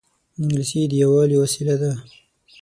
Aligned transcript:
انګلیسي 0.39 0.81
د 0.91 0.93
یووالي 1.01 1.35
وسیله 1.43 1.75
ده 1.81 1.91